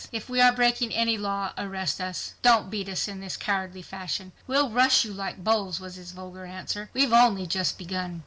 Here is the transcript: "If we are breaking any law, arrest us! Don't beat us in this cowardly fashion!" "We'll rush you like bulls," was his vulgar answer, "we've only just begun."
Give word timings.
"If 0.11 0.29
we 0.29 0.41
are 0.41 0.51
breaking 0.51 0.91
any 0.95 1.15
law, 1.15 1.51
arrest 1.59 2.01
us! 2.01 2.33
Don't 2.41 2.71
beat 2.71 2.89
us 2.89 3.07
in 3.07 3.19
this 3.19 3.37
cowardly 3.37 3.83
fashion!" 3.83 4.31
"We'll 4.47 4.71
rush 4.71 5.05
you 5.05 5.13
like 5.13 5.43
bulls," 5.43 5.79
was 5.79 5.93
his 5.93 6.11
vulgar 6.11 6.45
answer, 6.47 6.89
"we've 6.91 7.13
only 7.13 7.45
just 7.45 7.77
begun." 7.77 8.19